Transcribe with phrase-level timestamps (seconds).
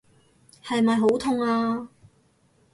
[0.63, 1.87] 係咪好痛啊？